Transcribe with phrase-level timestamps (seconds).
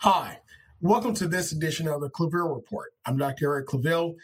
[0.00, 0.38] Hi,
[0.80, 2.92] welcome to this edition of the Claville Report.
[3.06, 3.52] I'm Dr.
[3.52, 4.14] Eric Claville,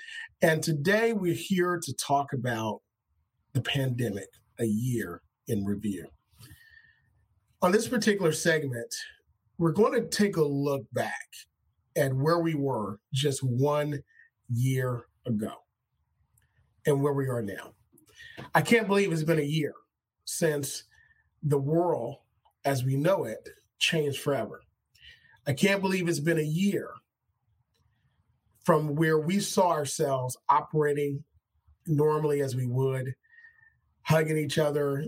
[0.42, 2.80] and today we're here to talk about
[3.52, 4.28] the pandemic,
[4.58, 6.08] a year in review.
[7.62, 8.92] On this particular segment,
[9.58, 11.28] we're going to take a look back
[11.96, 14.02] at where we were just one
[14.48, 15.52] year ago
[16.86, 17.74] and where we are now.
[18.54, 19.74] I can't believe it's been a year
[20.24, 20.84] since
[21.42, 22.16] the world
[22.64, 23.48] as we know it
[23.78, 24.62] changed forever.
[25.48, 26.90] I can't believe it's been a year
[28.64, 31.24] from where we saw ourselves operating
[31.86, 33.14] normally as we would,
[34.02, 35.06] hugging each other,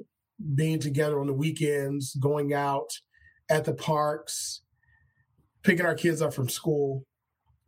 [0.54, 2.90] being together on the weekends, going out
[3.50, 4.62] at the parks,
[5.62, 7.04] picking our kids up from school,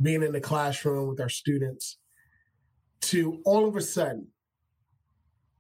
[0.01, 1.99] being in the classroom with our students,
[3.03, 4.29] to all of a sudden,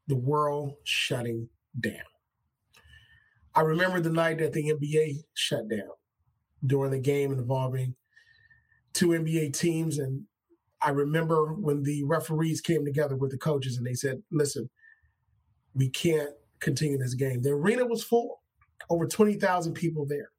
[0.06, 1.92] the world shutting down.
[3.54, 5.90] I remember the night that the NBA shut down
[6.64, 7.94] during the game involving
[8.92, 9.98] two NBA teams.
[9.98, 10.24] And
[10.80, 14.70] I remember when the referees came together with the coaches and they said, listen,
[15.74, 17.42] we can't continue this game.
[17.42, 18.42] The arena was full,
[18.90, 20.30] over 20,000 people there.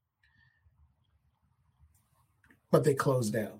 [2.71, 3.59] But they closed down.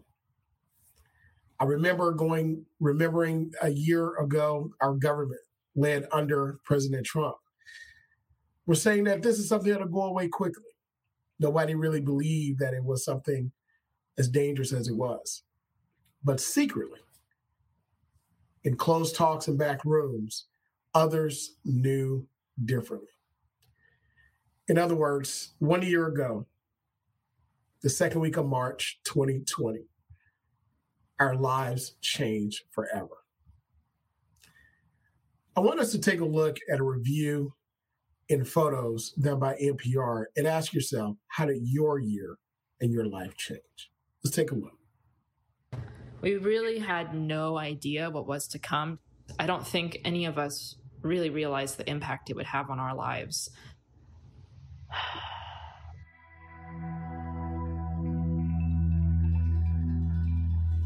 [1.59, 5.41] I remember going, remembering a year ago, our government
[5.75, 7.35] led under President Trump
[8.65, 10.72] was saying that this is something that'll go away quickly
[11.43, 13.51] nobody really believed that it was something
[14.17, 15.43] as dangerous as it was.
[16.23, 17.01] But secretly,
[18.63, 20.45] in closed talks and back rooms,
[20.93, 22.25] others knew
[22.63, 23.09] differently.
[24.69, 26.47] In other words, one year ago,
[27.81, 29.79] the second week of March 2020,
[31.19, 33.17] our lives changed forever.
[35.57, 37.53] I want us to take a look at a review
[38.29, 42.37] in photos done by NPR and ask yourself, how did your year
[42.79, 43.91] and your life change?
[44.23, 44.77] Let's take a look.
[46.21, 48.99] We really had no idea what was to come.
[49.39, 52.95] I don't think any of us really realized the impact it would have on our
[52.95, 53.49] lives.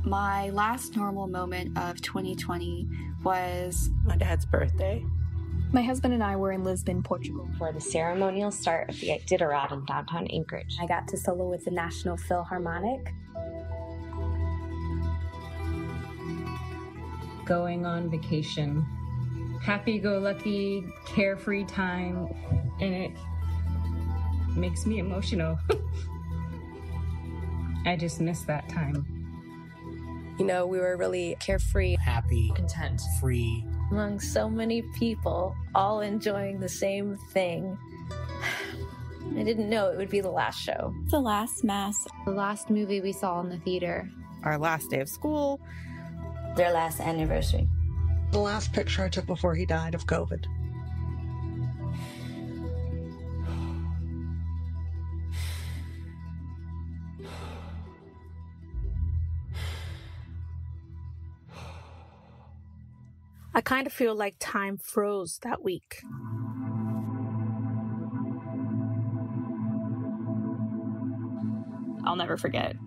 [0.06, 2.88] My last normal moment of 2020
[3.24, 5.04] was my dad's birthday.
[5.78, 7.48] My husband and I were in Lisbon, Portugal.
[7.60, 10.76] For the ceremonial start of the Iditarod in downtown Anchorage.
[10.82, 13.14] I got to solo with the National Philharmonic.
[17.46, 18.84] Going on vacation.
[19.62, 22.28] Happy go lucky, carefree time,
[22.82, 23.12] and it
[24.56, 25.60] makes me emotional.
[27.86, 29.06] I just miss that time.
[30.40, 36.60] You know, we were really carefree, happy, content, free among so many people, all enjoying
[36.60, 37.78] the same thing.
[39.38, 40.94] I didn't know it would be the last show.
[41.10, 42.08] The last mass.
[42.26, 44.10] The last movie we saw in the theater.
[44.44, 45.60] Our last day of school.
[46.56, 47.68] Their last anniversary.
[48.32, 50.46] The last picture I took before he died of COVID.
[63.68, 66.02] Kind of feel like time froze that week.
[72.06, 72.78] I'll never forget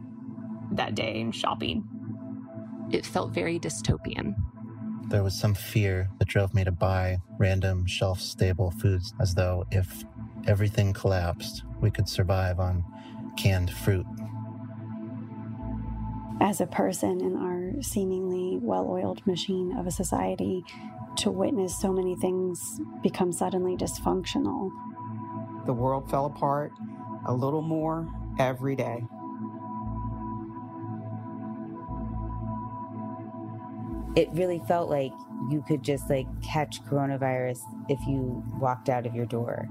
[0.72, 1.84] that day in shopping.
[2.90, 4.34] It felt very dystopian.
[5.10, 9.66] There was some fear that drove me to buy random shelf stable foods as though
[9.70, 10.02] if
[10.46, 12.82] everything collapsed, we could survive on
[13.36, 14.06] canned fruit.
[16.40, 20.64] As a person in our seemingly well oiled machine of a society
[21.16, 24.70] to witness so many things become suddenly dysfunctional.
[25.66, 26.72] The world fell apart
[27.26, 28.08] a little more
[28.38, 29.04] every day.
[34.16, 35.12] It really felt like
[35.50, 39.68] you could just like catch coronavirus if you walked out of your door.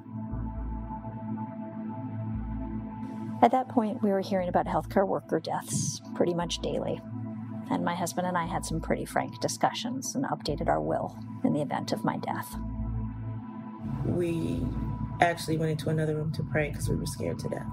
[3.42, 7.00] At that point, we were hearing about healthcare worker deaths pretty much daily
[7.70, 11.54] and my husband and I had some pretty frank discussions and updated our will in
[11.54, 12.56] the event of my death.
[14.06, 14.66] We
[15.22, 17.68] actually went into another room to pray because we were scared to death.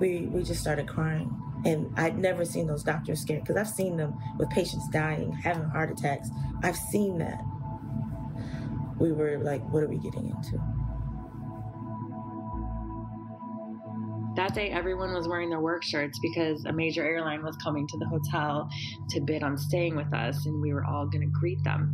[0.00, 1.34] We we just started crying.
[1.64, 5.64] And I'd never seen those doctors scared because I've seen them with patients dying, having
[5.64, 6.28] heart attacks.
[6.62, 7.42] I've seen that.
[9.00, 10.60] We were like, what are we getting into?
[14.38, 17.98] That day, everyone was wearing their work shirts because a major airline was coming to
[17.98, 18.70] the hotel
[19.10, 21.90] to bid on staying with us, and we were all going to greet them.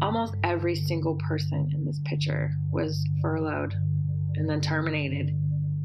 [0.00, 3.74] Almost every single person in this picture was furloughed
[4.36, 5.30] and then terminated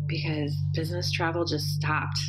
[0.08, 2.22] because business travel just stopped.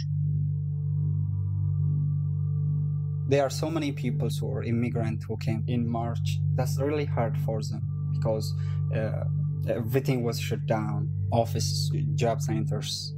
[3.28, 6.40] There are so many people who are immigrant who came in March.
[6.56, 8.52] That's really hard for them because
[8.92, 9.26] uh,
[9.68, 13.14] everything was shut down, office, job centers.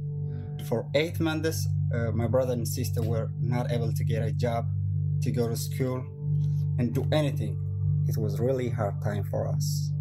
[0.65, 4.67] For eight months, uh, my brother and sister were not able to get a job,
[5.21, 6.05] to go to school,
[6.79, 7.57] and do anything.
[8.07, 9.91] It was really hard time for us.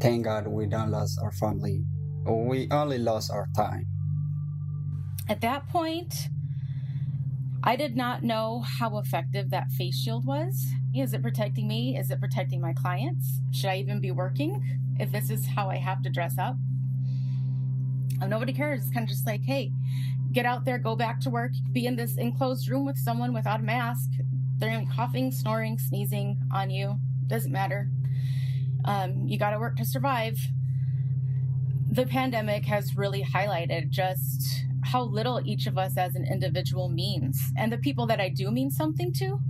[0.00, 1.84] Thank God we don't lose our family.
[2.26, 3.86] We only lost our time.
[5.28, 6.28] At that point,
[7.62, 10.66] I did not know how effective that face shield was.
[10.94, 11.96] Is it protecting me?
[11.96, 13.40] Is it protecting my clients?
[13.52, 14.62] Should I even be working
[15.00, 16.56] if this is how I have to dress up?
[18.26, 18.84] Nobody cares.
[18.84, 19.72] It's kind of just like, hey,
[20.32, 23.60] get out there, go back to work, be in this enclosed room with someone without
[23.60, 24.10] a mask.
[24.58, 26.98] They're going to be coughing, snoring, sneezing on you.
[27.26, 27.88] Doesn't matter.
[28.84, 30.38] Um, you got to work to survive.
[31.90, 37.40] The pandemic has really highlighted just how little each of us as an individual means.
[37.56, 39.40] And the people that I do mean something to,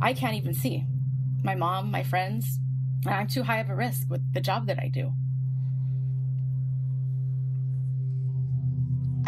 [0.00, 0.86] I can't even see.
[1.42, 2.58] My mom, my friends,
[3.06, 5.12] I'm too high of a risk with the job that I do.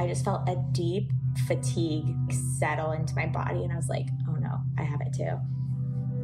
[0.03, 1.13] I just felt a deep
[1.47, 2.13] fatigue
[2.59, 5.39] settle into my body, and I was like, oh no, I have it too.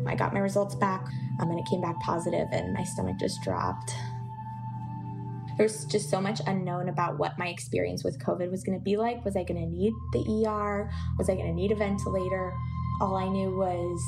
[0.04, 1.06] I got my results back,
[1.40, 3.94] um, and it came back positive, and my stomach just dropped.
[5.58, 8.96] There's just so much unknown about what my experience with COVID was going to be
[8.96, 9.24] like.
[9.24, 10.90] Was I going to need the ER?
[11.16, 12.52] Was I going to need a ventilator?
[13.00, 14.02] All I knew was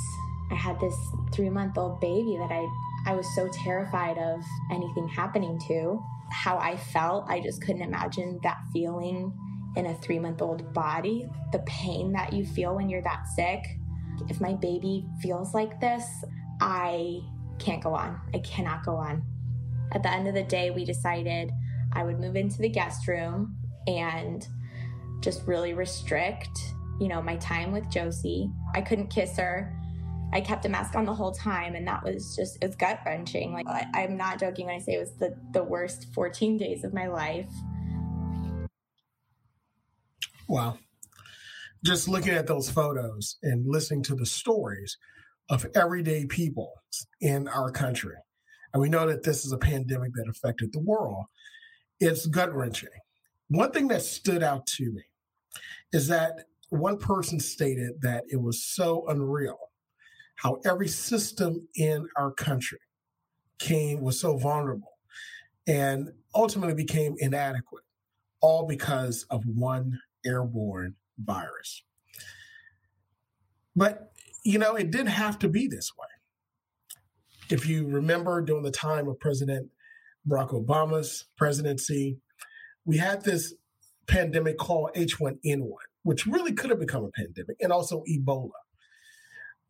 [0.51, 0.97] I had this
[1.33, 2.67] three month old baby that I,
[3.07, 6.03] I was so terrified of anything happening to.
[6.33, 9.33] How I felt, I just couldn't imagine that feeling
[9.77, 11.29] in a three month old body.
[11.53, 13.65] The pain that you feel when you're that sick.
[14.29, 16.05] If my baby feels like this,
[16.61, 17.21] I
[17.59, 18.21] can't go on.
[18.35, 19.23] I cannot go on.
[19.93, 21.51] At the end of the day, we decided
[21.93, 23.57] I would move into the guest room
[23.87, 24.47] and
[25.21, 26.59] just really restrict,
[27.01, 28.51] you know, my time with Josie.
[28.75, 29.77] I couldn't kiss her.
[30.33, 33.01] I kept a mask on the whole time, and that was just it was gut
[33.05, 33.53] wrenching.
[33.53, 36.85] Like I, am not joking when I say it was the the worst 14 days
[36.85, 37.51] of my life.
[40.51, 40.79] Wow.
[41.85, 44.99] Just looking at those photos and listening to the stories
[45.49, 46.73] of everyday people
[47.21, 48.17] in our country
[48.73, 51.25] and we know that this is a pandemic that affected the world,
[52.01, 52.89] it's gut wrenching.
[53.49, 55.03] One thing that stood out to me
[55.93, 59.59] is that one person stated that it was so unreal
[60.35, 62.81] how every system in our country
[63.61, 64.99] came was so vulnerable
[65.69, 67.85] and ultimately became inadequate,
[68.41, 71.83] all because of one airborne virus.
[73.77, 74.13] But,
[74.45, 76.07] you know, it didn't have to be this way.
[77.51, 79.71] If you remember during the time of President
[80.29, 82.19] Barack Obama's presidency,
[82.85, 83.55] we had this
[84.07, 85.71] pandemic called H1N1,
[86.03, 88.51] which really could have become a pandemic, and also Ebola,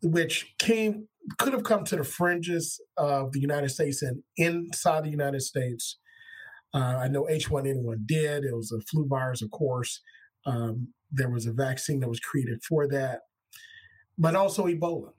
[0.03, 1.09] which came
[1.39, 5.99] could have come to the fringes of the United States and inside the United States.
[6.73, 8.45] Uh, I know H1N1 did.
[8.45, 10.01] It was a flu virus, of course.
[10.47, 13.21] Um, there was a vaccine that was created for that,
[14.17, 15.13] but also Ebola.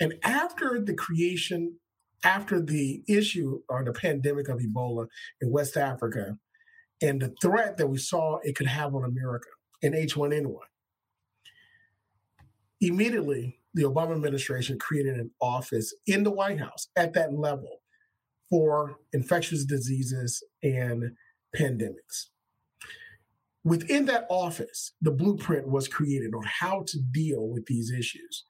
[0.00, 1.74] And after the creation
[2.24, 5.06] after the issue or the pandemic of Ebola
[5.40, 6.36] in West Africa
[7.00, 9.48] and the threat that we saw it could have on America
[9.82, 10.56] in H1N1,
[12.80, 17.82] immediately the Obama administration created an office in the White House at that level
[18.50, 21.12] for infectious diseases and
[21.56, 22.30] pandemics.
[23.68, 28.44] Within that office, the blueprint was created on how to deal with these issues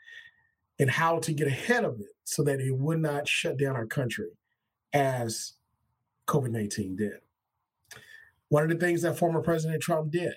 [0.79, 3.87] and how to get ahead of it so that it would not shut down our
[3.87, 4.29] country
[4.93, 5.55] as
[6.29, 7.15] COVID 19 did.
[8.49, 10.35] One of the things that former President Trump did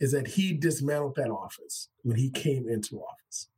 [0.00, 3.48] is that he dismantled that office when he came into office.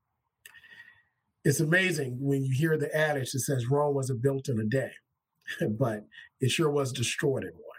[1.42, 4.92] It's amazing when you hear the adage that says Rome wasn't built in a day,
[5.70, 6.04] but
[6.38, 7.69] it sure was destroyed in one.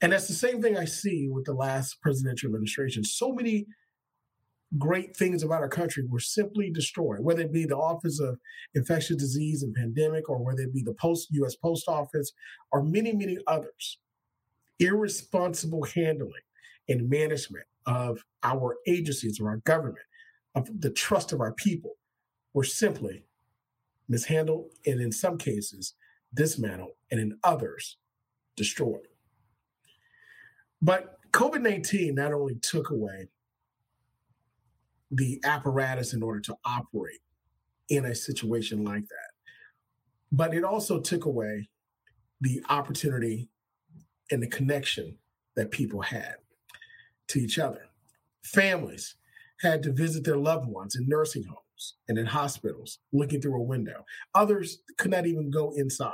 [0.00, 3.04] And that's the same thing I see with the last presidential administration.
[3.04, 3.66] So many
[4.76, 8.38] great things about our country were simply destroyed, whether it be the Office of
[8.74, 11.54] Infectious Disease and Pandemic, or whether it be the Post U.S.
[11.54, 12.32] Post Office,
[12.72, 13.98] or many, many others.
[14.80, 16.42] Irresponsible handling
[16.88, 20.04] and management of our agencies or our government,
[20.54, 21.92] of the trust of our people,
[22.52, 23.24] were simply
[24.08, 25.94] mishandled and in some cases
[26.32, 27.96] dismantled and in others
[28.56, 29.06] destroyed.
[30.84, 33.28] But COVID 19 not only took away
[35.10, 37.20] the apparatus in order to operate
[37.88, 39.30] in a situation like that.
[40.30, 41.70] But it also took away
[42.42, 43.48] the opportunity
[44.30, 45.16] and the connection
[45.56, 46.34] that people had
[47.28, 47.86] to each other.
[48.44, 49.14] Families
[49.62, 53.62] had to visit their loved ones in nursing homes and in hospitals looking through a
[53.62, 54.04] window.
[54.34, 56.12] Others could not even go inside.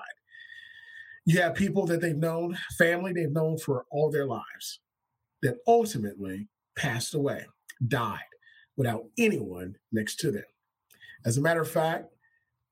[1.30, 4.80] You have people that they've known, family they've known for all their lives,
[5.42, 7.46] that ultimately passed away,
[7.86, 8.18] died
[8.76, 10.42] without anyone next to them.
[11.24, 12.06] As a matter of fact,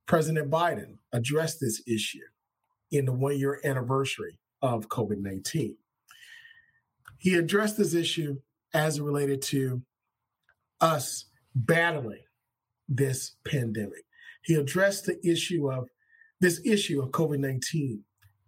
[0.06, 2.26] President Biden addressed this issue
[2.90, 5.76] in the one year anniversary of COVID 19.
[7.18, 8.40] He addressed this issue
[8.74, 9.82] as it related to
[10.80, 12.24] us battling
[12.88, 14.02] this pandemic.
[14.42, 15.86] He addressed the issue of
[16.40, 18.02] this issue of COVID 19,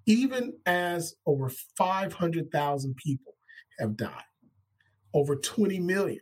[0.06, 3.34] even as over 500,000 people
[3.78, 4.22] have died,
[5.14, 6.20] over 20 million,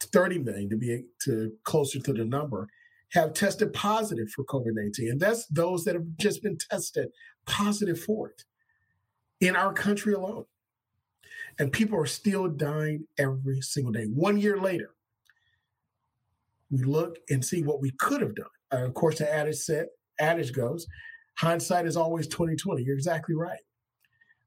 [0.00, 2.68] 30 million to be to closer to the number,
[3.12, 5.10] have tested positive for COVID 19.
[5.10, 7.08] And that's those that have just been tested
[7.46, 8.44] positive for it
[9.40, 10.44] in our country alone.
[11.58, 14.04] And people are still dying every single day.
[14.04, 14.90] One year later,
[16.70, 18.46] we look and see what we could have done.
[18.70, 19.86] Of course, the adage said,
[20.18, 20.86] adage goes,
[21.36, 22.82] hindsight is always 2020.
[22.82, 23.60] You're exactly right.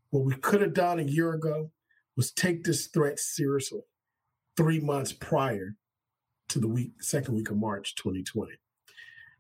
[0.10, 1.72] What we could have done a year ago
[2.15, 3.81] was take this threat seriously
[4.58, 5.75] three months prior
[6.50, 8.51] to the week, second week of March 2020.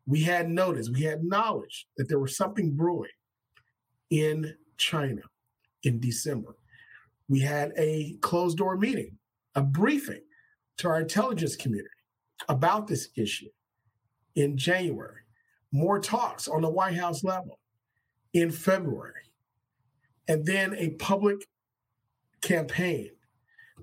[0.05, 3.09] We had notice, we had knowledge that there was something brewing
[4.09, 5.21] in China
[5.83, 6.55] in December.
[7.27, 9.17] We had a closed door meeting,
[9.55, 10.21] a briefing
[10.77, 11.89] to our intelligence community
[12.47, 13.49] about this issue
[14.35, 15.21] in January.
[15.71, 17.59] More talks on the White House level
[18.33, 19.13] in February.
[20.27, 21.47] And then a public
[22.41, 23.11] campaign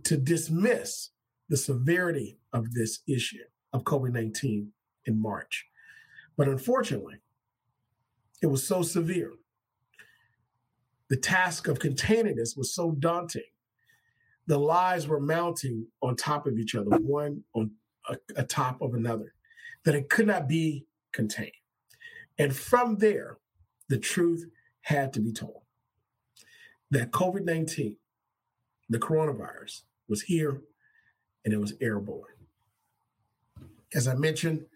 [0.05, 1.11] to dismiss
[1.49, 4.73] the severity of this issue of COVID 19
[5.07, 5.67] in March.
[6.37, 7.17] But unfortunately,
[8.43, 9.33] it was so severe.
[11.09, 13.43] The task of containing this was so daunting.
[14.47, 17.73] The lies were mounting on top of each other, one on
[18.09, 19.35] a, atop of another,
[19.85, 21.53] that it could not be contained.
[22.39, 23.39] And from there,
[23.89, 24.47] the truth
[24.83, 25.63] had to be told
[26.91, 27.97] that COVID 19,
[28.89, 30.61] the coronavirus, was here
[31.45, 32.35] and it was airborne.
[33.95, 34.67] As I mentioned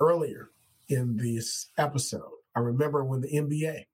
[0.00, 0.50] earlier
[0.88, 3.86] in this episode, I remember when the NBA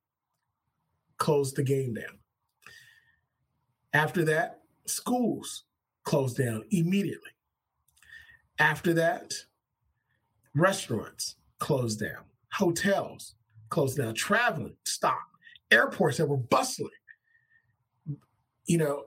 [1.19, 2.19] closed the game down.
[3.93, 5.65] After that, schools
[6.05, 7.31] closed down immediately.
[8.59, 9.33] After that,
[10.55, 12.25] restaurants closed down,
[12.57, 13.35] hotels
[13.69, 15.37] closed down, traveling stopped,
[15.71, 16.91] airports that were bustling,
[18.67, 19.05] you know,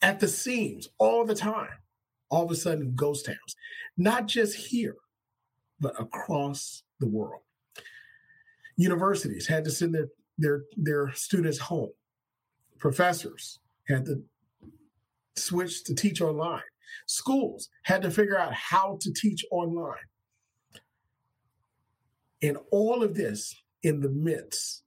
[0.00, 1.68] at the seams all the time.
[2.30, 3.56] All of a sudden, ghost towns,
[3.98, 4.96] not just here,
[5.80, 7.42] but across the world.
[8.76, 10.08] Universities had to send their
[10.38, 11.90] their their students home.
[12.78, 14.22] Professors had to
[15.36, 16.62] switch to teach online.
[17.06, 19.98] Schools had to figure out how to teach online.
[22.42, 24.82] And all of this in the midst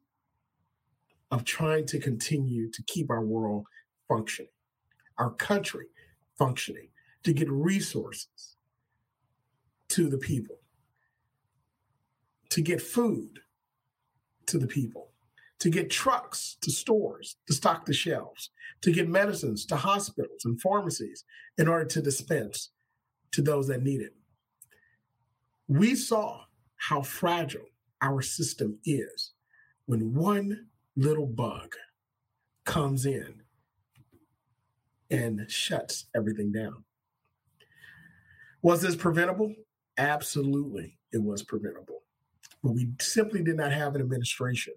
[1.32, 3.66] of trying to continue to keep our world
[4.08, 4.52] functioning,
[5.18, 5.88] our country
[6.38, 6.90] functioning,
[7.24, 8.58] to get resources
[9.90, 10.60] to the people,
[12.50, 13.40] to get food
[14.48, 15.12] to the people,
[15.60, 20.62] to get trucks to stores to stock the shelves, to get medicines to hospitals and
[20.62, 21.24] pharmacies
[21.58, 22.72] in order to dispense
[23.32, 24.14] to those that need it.
[25.68, 26.45] We saw
[26.90, 27.66] how fragile
[28.02, 29.32] our system is
[29.86, 31.76] when one little bug
[32.64, 33.42] comes in
[35.10, 36.84] and shuts everything down.
[38.62, 39.54] Was this preventable?
[39.98, 42.04] Absolutely, it was preventable.
[42.64, 44.74] But we simply did not have an administration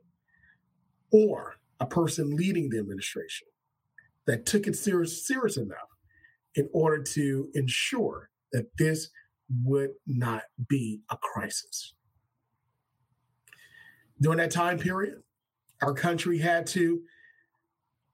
[1.10, 3.48] or a person leading the administration
[4.26, 5.88] that took it serious, serious enough
[6.54, 9.08] in order to ensure that this
[9.64, 11.94] would not be a crisis.
[14.20, 15.22] During that time period,
[15.82, 17.02] our country had to,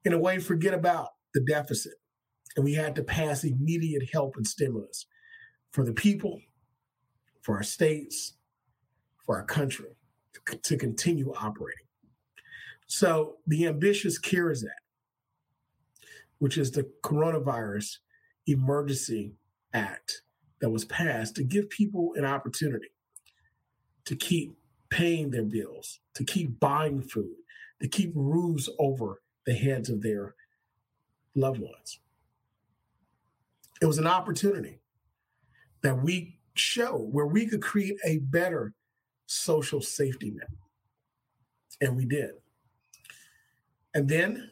[0.05, 1.95] in a way, forget about the deficit.
[2.57, 5.07] And we had to pass immediate help and stimulus
[5.73, 6.41] for the people,
[7.43, 8.35] for our states,
[9.25, 9.97] for our country
[10.63, 11.87] to continue operating.
[12.87, 14.81] So the ambitious CARES Act,
[16.39, 17.97] which is the coronavirus
[18.47, 19.33] emergency
[19.73, 20.23] act
[20.61, 22.91] that was passed to give people an opportunity
[24.05, 24.57] to keep
[24.91, 27.35] paying their bills, to keep buying food,
[27.81, 30.35] to keep roofs over the heads of their
[31.35, 31.99] loved ones.
[33.81, 34.79] It was an opportunity
[35.83, 38.73] that we show where we could create a better
[39.27, 40.49] social safety net.
[41.81, 42.31] And we did.
[43.95, 44.51] And then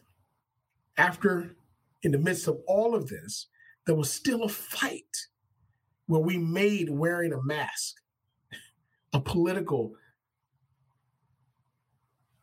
[0.96, 1.56] after
[2.02, 3.46] in the midst of all of this,
[3.86, 5.28] there was still a fight
[6.06, 7.96] where we made wearing a mask
[9.12, 9.92] a political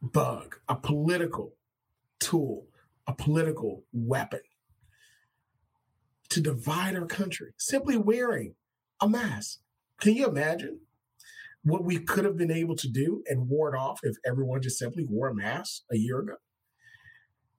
[0.01, 1.55] bug, a political
[2.19, 2.67] tool,
[3.07, 4.41] a political weapon
[6.29, 7.53] to divide our country.
[7.57, 8.55] Simply wearing
[9.01, 9.59] a mask.
[9.99, 10.79] Can you imagine
[11.63, 15.05] what we could have been able to do and ward off if everyone just simply
[15.05, 16.35] wore a mask a year ago?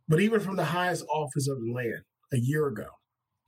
[0.08, 2.86] But even from the highest office of the land a year ago,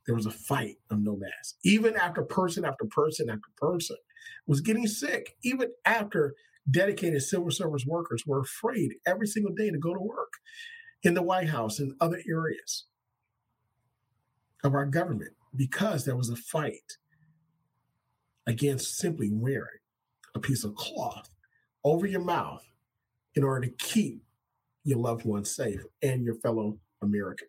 [0.07, 1.57] there was a fight of no mask.
[1.65, 3.97] Even after person after person after person
[4.47, 6.35] was getting sick, even after
[6.71, 10.35] dedicated civil service workers were afraid every single day to go to work
[11.03, 12.85] in the White House and other areas
[14.63, 16.97] of our government because there was a fight
[18.47, 19.81] against simply wearing
[20.35, 21.29] a piece of cloth
[21.85, 22.65] over your mouth
[23.35, 24.23] in order to keep
[24.85, 27.49] your loved ones safe and your fellow American.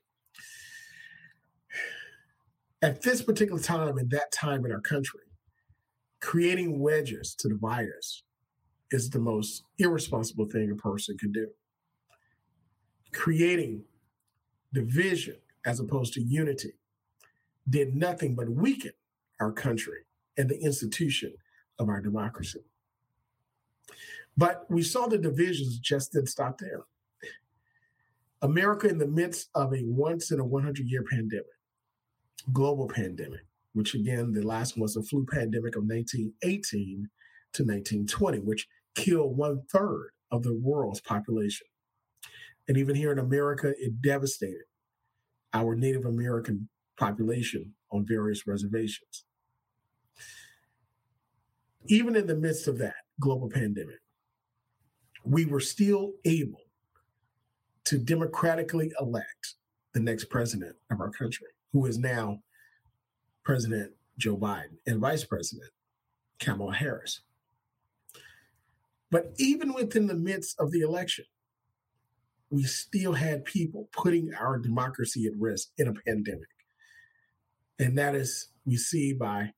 [2.82, 5.22] At this particular time and that time in our country,
[6.20, 8.24] creating wedges to divide us
[8.92, 11.48] is the most irresponsible thing a person can do.
[13.12, 13.84] Creating
[14.74, 16.74] division as opposed to unity
[17.70, 18.92] did nothing but weaken
[19.40, 20.00] our country
[20.38, 21.34] and the institution
[21.80, 22.60] of our democracy.
[24.36, 26.82] But we saw the divisions just didn't stop there.
[28.42, 31.46] America, in the midst of a once in a 100 year pandemic,
[32.52, 37.10] global pandemic, which again, the last one was the flu pandemic of 1918
[37.54, 41.68] to 1920, which killed one third of the world's population.
[42.68, 44.64] And even here in America, it devastated
[45.54, 49.26] our Native American population on various reservations.
[51.86, 54.00] Even in the midst of that global pandemic,
[55.26, 56.62] we were still able
[57.86, 59.56] to democratically elect
[59.94, 62.40] the next president of our country, who is now
[63.44, 65.70] President Joe Biden and Vice President
[66.40, 67.22] Kamala Harris.
[69.14, 71.26] But even within the midst of the election,
[72.50, 76.50] we still had people putting our democracy at risk in a pandemic.
[77.78, 79.54] And that is, we see by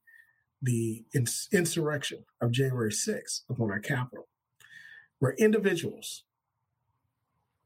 [0.62, 4.28] the ins- insurrection of January 6th upon our Capitol,
[5.20, 6.26] where individuals,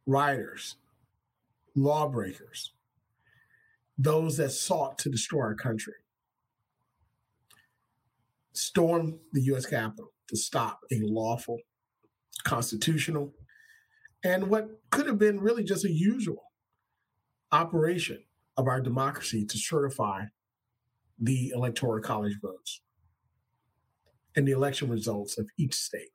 [0.05, 0.75] rioters,
[1.75, 2.71] lawbreakers,
[3.97, 5.95] those that sought to destroy our country,
[8.53, 9.65] stormed the U.S.
[9.65, 11.57] Capitol to stop a lawful,
[12.43, 13.33] constitutional,
[14.23, 16.43] and what could have been really just a usual
[17.51, 18.23] operation
[18.57, 20.25] of our democracy to certify
[21.19, 22.81] the electoral college votes
[24.35, 26.11] and the election results of each state.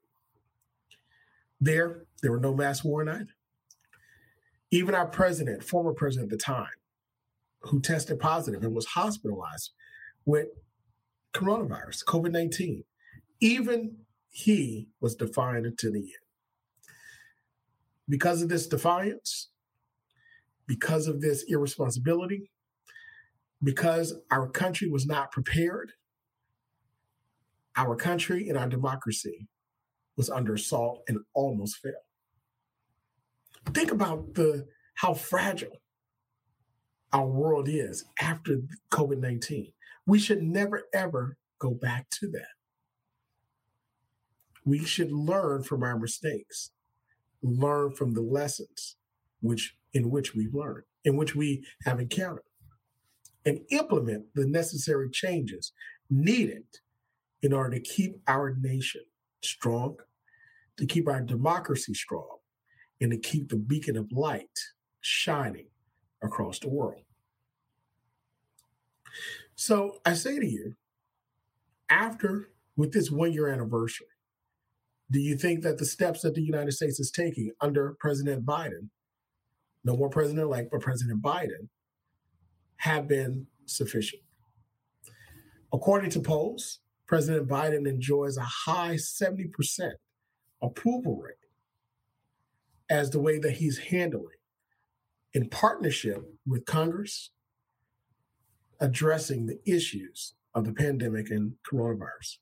[1.60, 3.34] There, there were no mass worn either.
[4.70, 6.66] Even our president, former president at the time,
[7.60, 9.72] who tested positive and was hospitalized
[10.26, 10.48] with
[11.32, 12.84] coronavirus, COVID 19,
[13.40, 13.96] even
[14.34, 16.88] he was defiant until the end.
[18.08, 19.50] Because of this defiance,
[20.66, 22.50] because of this irresponsibility,
[23.62, 25.92] because our country was not prepared,
[27.76, 29.46] our country and our democracy
[30.16, 31.94] was under assault and almost failed.
[33.72, 35.80] Think about the how fragile
[37.12, 39.72] our world is after COVID 19.
[40.06, 42.53] We should never, ever go back to that.
[44.64, 46.70] We should learn from our mistakes,
[47.42, 48.96] learn from the lessons
[49.40, 52.44] which in which we've learned, in which we have encountered,
[53.44, 55.72] and implement the necessary changes
[56.10, 56.64] needed
[57.42, 59.02] in order to keep our nation
[59.42, 59.96] strong,
[60.78, 62.38] to keep our democracy strong,
[63.00, 64.58] and to keep the beacon of light
[65.00, 65.66] shining
[66.22, 67.02] across the world.
[69.54, 70.74] So I say to you,
[71.88, 74.06] after with this one year anniversary,
[75.10, 78.88] do you think that the steps that the United States is taking under President Biden,
[79.84, 81.68] no more president elect, but President Biden,
[82.76, 84.22] have been sufficient?
[85.72, 89.92] According to polls, President Biden enjoys a high 70%
[90.62, 91.34] approval rate
[92.88, 94.36] as the way that he's handling
[95.34, 97.30] in partnership with Congress
[98.80, 102.38] addressing the issues of the pandemic and coronavirus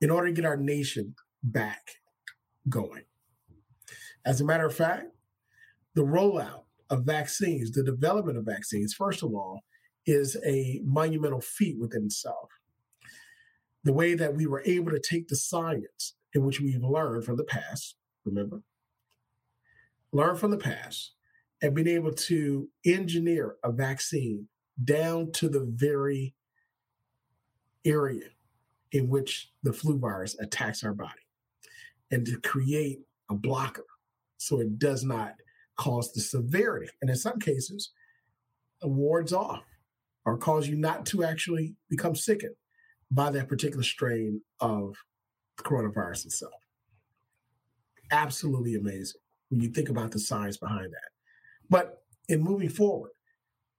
[0.00, 1.96] in order to get our nation back
[2.68, 3.04] going.
[4.24, 5.06] As a matter of fact,
[5.94, 9.62] the rollout of vaccines, the development of vaccines, first of all,
[10.06, 12.50] is a monumental feat within itself.
[13.84, 17.36] The way that we were able to take the science in which we've learned from
[17.36, 18.62] the past, remember,
[20.12, 21.12] learn from the past,
[21.62, 24.48] and being able to engineer a vaccine
[24.84, 26.34] down to the very
[27.84, 28.28] area
[28.92, 31.27] in which the flu virus attacks our body
[32.10, 33.84] and to create a blocker
[34.38, 35.34] so it does not
[35.76, 37.92] cause the severity and in some cases
[38.82, 39.64] wards off
[40.24, 42.54] or cause you not to actually become sickened
[43.10, 44.94] by that particular strain of
[45.60, 46.52] coronavirus itself.
[48.10, 51.10] Absolutely amazing when you think about the science behind that.
[51.70, 53.10] But in moving forward,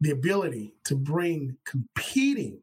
[0.01, 2.61] the ability to bring competing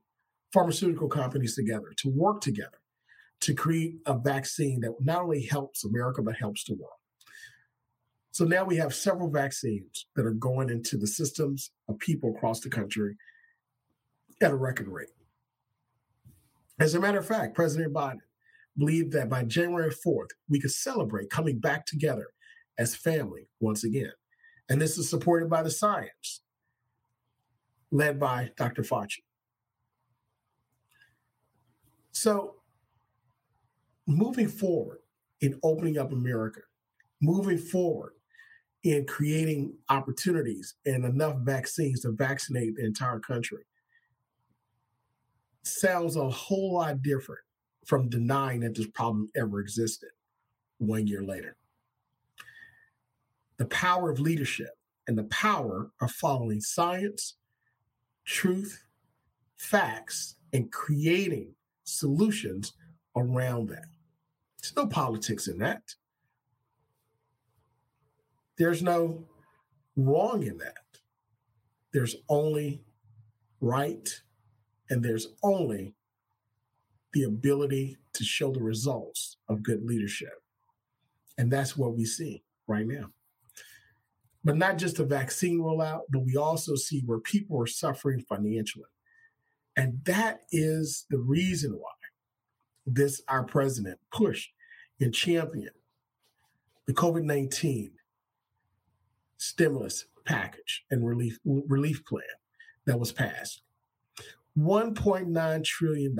[0.52, 2.78] pharmaceutical companies together to work together
[3.40, 6.92] to create a vaccine that not only helps America, but helps the world.
[8.32, 12.60] So now we have several vaccines that are going into the systems of people across
[12.60, 13.16] the country
[14.42, 15.08] at a record rate.
[16.78, 18.20] As a matter of fact, President Biden
[18.76, 22.26] believed that by January 4th, we could celebrate coming back together
[22.78, 24.12] as family once again.
[24.68, 26.42] And this is supported by the science
[27.90, 28.82] led by Dr.
[28.82, 29.22] Fauci.
[32.12, 32.56] So,
[34.06, 34.98] moving forward
[35.40, 36.60] in opening up America,
[37.20, 38.12] moving forward
[38.82, 43.64] in creating opportunities and enough vaccines to vaccinate the entire country
[45.64, 47.40] sounds a whole lot different
[47.84, 50.10] from denying that this problem ever existed
[50.78, 51.56] one year later.
[53.58, 54.70] The power of leadership
[55.08, 57.36] and the power of following science,
[58.24, 58.84] truth,
[59.56, 62.72] facts, and creating solutions
[63.16, 63.86] around that.
[64.66, 65.94] There's no politics in that.
[68.58, 69.24] There's no
[69.96, 70.98] wrong in that.
[71.92, 72.82] There's only
[73.60, 74.08] right
[74.90, 75.94] and there's only
[77.12, 80.42] the ability to show the results of good leadership.
[81.38, 83.10] And that's what we see right now.
[84.44, 88.90] But not just the vaccine rollout, but we also see where people are suffering financially.
[89.76, 91.90] And that is the reason why
[92.86, 94.50] this, our president, pushed
[95.00, 95.70] and champion
[96.86, 97.90] the COVID 19
[99.38, 102.22] stimulus package and relief, relief plan
[102.86, 103.62] that was passed.
[104.58, 106.16] $1.9 trillion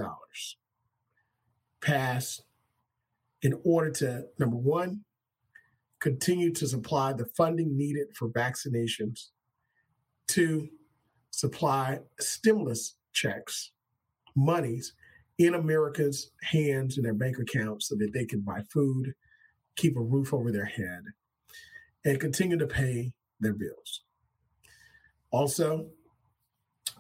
[1.81, 2.43] passed
[3.43, 5.05] in order to, number one,
[6.01, 9.29] continue to supply the funding needed for vaccinations,
[10.27, 10.69] two,
[11.31, 13.73] supply stimulus checks,
[14.35, 14.93] monies
[15.39, 19.15] in America's hands in their bank accounts so that they can buy food,
[19.77, 21.03] keep a roof over their head,
[22.05, 24.03] and continue to pay their bills.
[25.31, 25.87] Also,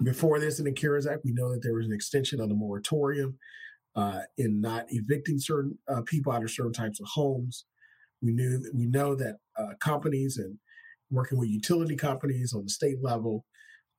[0.03, 2.55] before this in the CARES Act, we know that there was an extension of the
[2.55, 3.38] moratorium
[3.94, 7.64] uh, in not evicting certain uh, people out of certain types of homes.
[8.20, 10.59] We knew we know that uh, companies and
[11.11, 13.46] working with utility companies on the state level,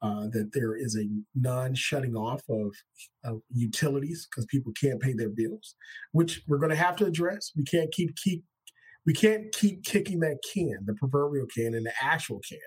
[0.02, 2.76] uh, that there is a non-shutting off of,
[3.24, 5.76] of utilities because people can't pay their bills,
[6.12, 7.52] which we're going to have to address.
[7.56, 8.44] We can't keep keep
[9.06, 12.60] we can't keep kicking that can, the proverbial can, and the actual can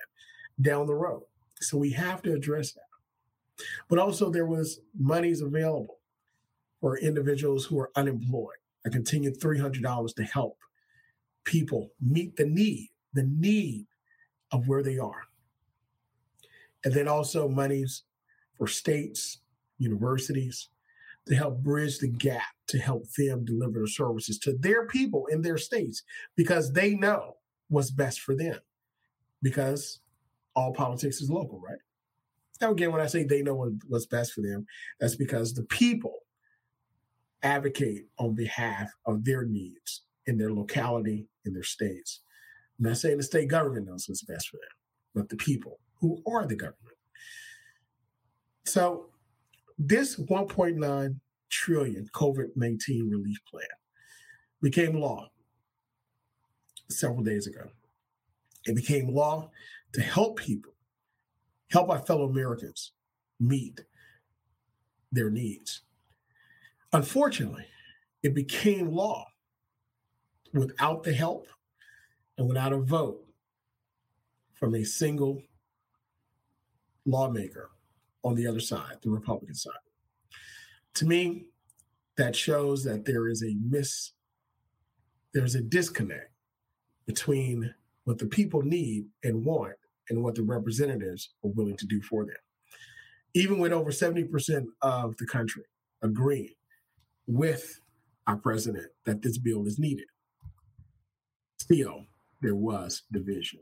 [0.60, 1.22] down the road.
[1.60, 3.64] So we have to address that.
[3.88, 5.98] But also, there was monies available
[6.80, 8.56] for individuals who are unemployed.
[8.86, 10.56] A continued $300 to help
[11.44, 13.86] people meet the need, the need
[14.50, 15.24] of where they are.
[16.84, 18.04] And then also monies
[18.56, 19.40] for states,
[19.78, 20.68] universities
[21.26, 25.42] to help bridge the gap to help them deliver the services to their people in
[25.42, 26.02] their states
[26.36, 27.36] because they know
[27.68, 28.58] what's best for them.
[29.42, 30.00] Because
[30.54, 31.78] all politics is local, right?
[32.60, 34.66] Now, again, when I say they know what's best for them,
[34.98, 36.14] that's because the people
[37.42, 42.20] advocate on behalf of their needs in their locality, in their states.
[42.78, 44.76] I'm not saying the state government knows what's best for them,
[45.14, 46.96] but the people who are the government.
[48.64, 49.06] So,
[49.78, 51.16] this 1.9
[51.48, 53.66] trillion COVID-19 relief plan
[54.62, 55.30] became law
[56.88, 57.70] several days ago.
[58.66, 59.50] It became law
[59.92, 60.72] to help people
[61.70, 62.92] help our fellow Americans
[63.38, 63.80] meet
[65.12, 65.82] their needs.
[66.92, 67.66] Unfortunately,
[68.22, 69.26] it became law
[70.52, 71.46] without the help
[72.36, 73.24] and without a vote
[74.54, 75.42] from a single
[77.06, 77.70] lawmaker
[78.24, 79.72] on the other side, the Republican side.
[80.94, 81.46] To me,
[82.16, 84.12] that shows that there is a miss,
[85.32, 86.32] there's a disconnect
[87.06, 89.74] between what the people need and want
[90.10, 92.34] and what the representatives are willing to do for them.
[93.34, 95.64] Even with over 70% of the country
[96.02, 96.54] agreeing
[97.26, 97.80] with
[98.26, 100.06] our president that this bill is needed,
[101.58, 102.04] still
[102.42, 103.60] there was division.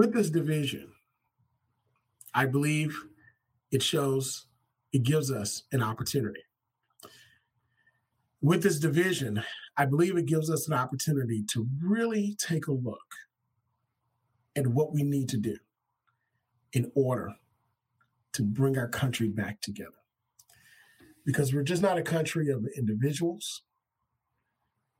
[0.00, 0.92] With this division,
[2.34, 2.98] I believe
[3.70, 4.46] it shows,
[4.94, 6.40] it gives us an opportunity.
[8.40, 9.42] With this division,
[9.76, 13.12] I believe it gives us an opportunity to really take a look
[14.56, 15.58] at what we need to do
[16.72, 17.34] in order
[18.32, 20.00] to bring our country back together.
[21.26, 23.64] Because we're just not a country of individuals,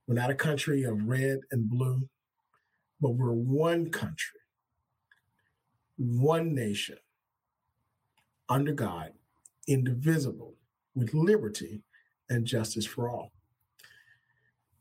[0.06, 2.06] we're not a country of red and blue,
[3.00, 4.40] but we're one country,
[6.00, 6.96] one nation,
[8.48, 9.12] under God,
[9.68, 10.54] indivisible,
[10.94, 11.82] with liberty
[12.30, 13.32] and justice for all.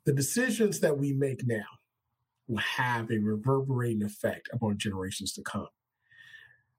[0.05, 1.65] The decisions that we make now
[2.47, 5.67] will have a reverberating effect upon generations to come.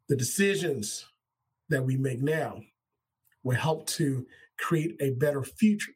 [0.09, 1.07] The decisions
[1.69, 2.63] that we make now
[3.45, 4.27] will help to
[4.59, 5.93] create a better future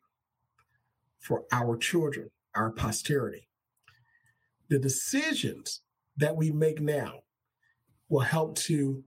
[1.19, 3.49] for our children, our posterity.
[4.69, 5.81] The decisions
[6.19, 7.24] that we make now
[8.09, 9.03] will help to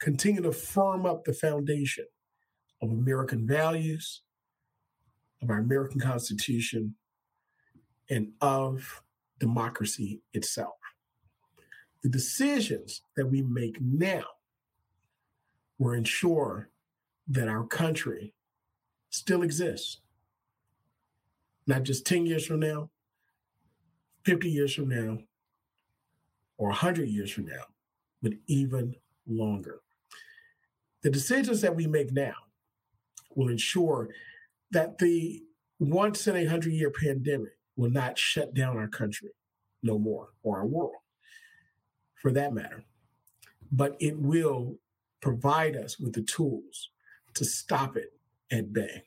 [0.00, 2.06] continue to firm up the foundation
[2.82, 4.22] of American values,
[5.42, 6.94] of our American Constitution,
[8.08, 9.02] and of
[9.38, 10.74] democracy itself.
[12.02, 14.24] The decisions that we make now
[15.78, 16.70] will ensure
[17.28, 18.34] that our country
[19.10, 20.00] still exists.
[21.66, 22.90] Not just 10 years from now,
[24.24, 25.18] 50 years from now,
[26.58, 27.64] or 100 years from now,
[28.22, 28.94] but even
[29.26, 29.80] longer.
[31.02, 32.34] The decisions that we make now
[33.34, 34.10] will ensure
[34.70, 35.42] that the
[35.78, 39.30] once in a hundred year pandemic will not shut down our country
[39.82, 40.96] no more or our world
[42.14, 42.84] for that matter.
[43.72, 44.78] But it will
[45.20, 46.90] provide us with the tools
[47.34, 48.12] to stop it
[48.50, 49.04] at bay.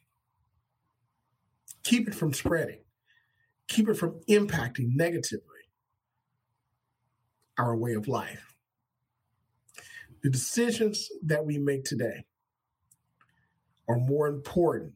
[1.83, 2.79] Keep it from spreading,
[3.67, 5.43] keep it from impacting negatively
[7.57, 8.52] our way of life.
[10.23, 12.23] The decisions that we make today
[13.89, 14.93] are more important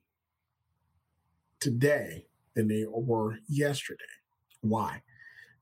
[1.60, 4.04] today than they were yesterday.
[4.62, 5.02] Why?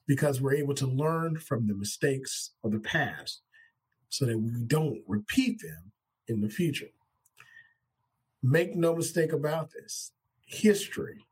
[0.05, 3.41] Because we're able to learn from the mistakes of the past
[4.09, 5.91] so that we don't repeat them
[6.27, 6.91] in the future.
[8.43, 10.11] Make no mistake about this
[10.45, 11.25] history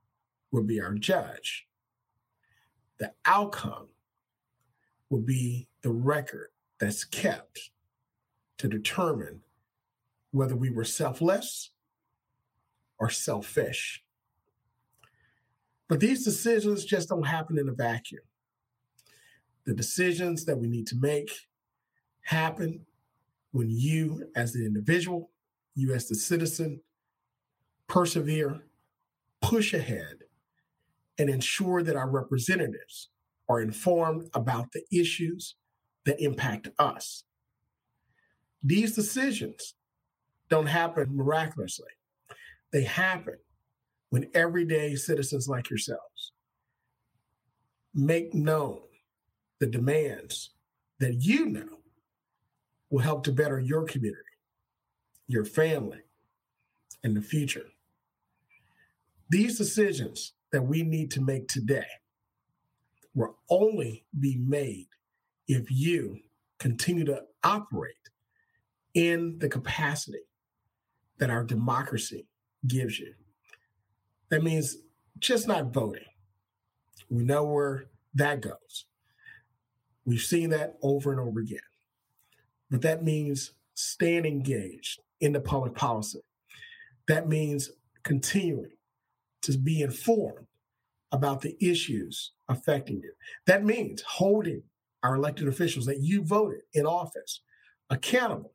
[0.52, 1.67] will be our judge.
[2.98, 3.89] The outcome
[5.12, 7.69] will be the record that's kept
[8.57, 9.41] to determine
[10.31, 11.71] whether we were selfless
[12.99, 14.03] or selfish.
[15.87, 18.23] But these decisions just don't happen in a vacuum.
[19.65, 21.29] The decisions that we need to make
[22.21, 22.85] happen
[23.51, 25.29] when you, as the individual,
[25.75, 26.81] you, as the citizen,
[27.87, 28.63] persevere,
[29.41, 30.23] push ahead,
[31.19, 33.09] and ensure that our representatives
[33.47, 35.55] are informed about the issues
[36.05, 37.23] that impact us.
[38.63, 39.76] These decisions
[40.49, 41.91] don't happen miraculously,
[42.71, 43.38] they happen
[44.10, 46.32] when everyday citizens like yourselves
[47.93, 48.80] make known
[49.60, 50.52] the demands
[50.99, 51.80] that you know
[52.89, 54.21] will help to better your community,
[55.28, 56.02] your family,
[57.04, 57.65] and the future.
[59.30, 61.88] These decisions that we need to make today
[63.15, 64.88] will only be made
[65.47, 66.19] if you
[66.60, 67.95] continue to operate
[68.93, 70.19] in the capacity
[71.17, 72.27] that our democracy
[72.67, 73.13] gives you.
[74.29, 74.77] That means
[75.19, 76.06] just not voting.
[77.10, 78.86] We know where that goes.
[80.06, 81.60] We've seen that over and over again.
[82.69, 86.21] But that means staying engaged in the public policy.
[87.08, 87.71] That means
[88.03, 88.71] continuing
[89.43, 90.47] to be informed
[91.12, 93.12] about the issues affecting you.
[93.45, 94.63] That means holding
[95.03, 97.41] our elected officials that you voted in office
[97.89, 98.53] accountable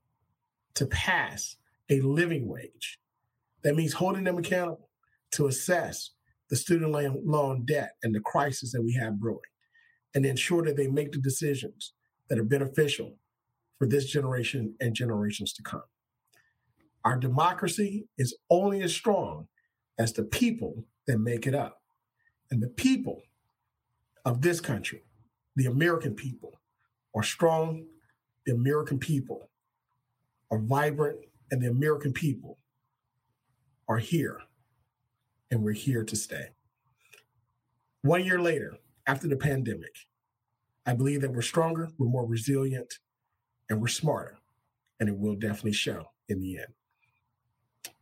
[0.79, 1.57] to pass
[1.91, 3.01] a living wage.
[3.65, 4.91] That means holding them accountable
[5.33, 6.11] to assess
[6.51, 6.93] the student
[7.27, 9.41] loan debt and the crisis that we have brewing
[10.15, 11.95] and ensure that they make the decisions
[12.29, 13.17] that are beneficial
[13.77, 15.83] for this generation and generations to come.
[17.05, 19.49] Our democracy is only as strong
[19.99, 21.83] as the people that make it up.
[22.53, 23.23] And the people
[24.25, 25.03] of this country,
[25.57, 26.61] the American people,
[27.17, 27.87] are strong.
[28.47, 29.51] The American people
[30.51, 31.19] are vibrant,
[31.51, 32.59] and the American people
[33.89, 34.41] are here,
[35.51, 36.49] and we're here to stay.
[38.03, 39.95] One year later, after the pandemic,
[40.87, 42.95] I believe that we're stronger, we're more resilient,
[43.69, 44.39] and we're smarter,
[45.01, 46.73] and it will definitely show in the end.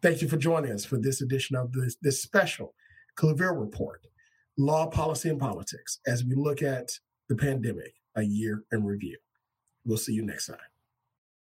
[0.02, 2.74] Thank you for joining us for this edition of this, this special
[3.16, 4.06] Claville Report,
[4.58, 9.16] Law, Policy, and Politics, as we look at the pandemic, a year in review.
[9.84, 10.58] We'll see you next time.